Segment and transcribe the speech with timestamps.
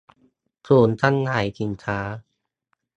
[0.67, 1.99] ศูนย์จำหน่ายสินค้า